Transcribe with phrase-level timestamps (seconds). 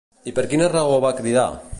[0.29, 1.45] I per quina raó va cridar?